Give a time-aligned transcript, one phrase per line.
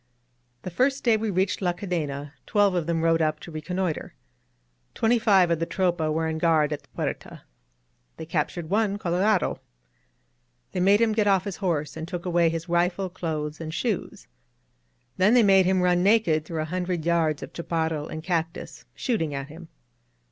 [0.63, 4.15] The first day we reached La Cadena, twelve of them rode up to reconnoiter.
[4.95, 7.43] Twenty five of the Tropa were on guard at the Fuerta.
[8.17, 9.59] They captured one Colorado.
[10.71, 14.25] They made him get off his horse, and took away his rifle, clothes and shoes.
[15.17, 19.35] Then they made him run naked through a hundred yards of chaparral and cactus, shooting
[19.35, 19.67] at him.